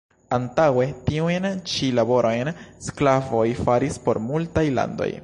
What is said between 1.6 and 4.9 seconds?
ĉi laborojn sklavoj faris por multaj